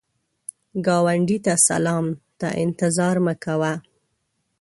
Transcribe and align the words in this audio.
ګاونډي 0.85 1.37
ته 1.45 1.53
سلام 1.67 2.05
ته 2.39 2.47
انتظار 2.63 3.15
مه 3.25 3.33
کوه 3.43 3.73